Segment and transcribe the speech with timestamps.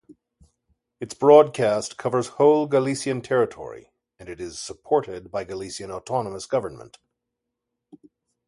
[0.99, 6.97] Its broadcast covers whole Galician territory and it is supported by Galician autonomous government.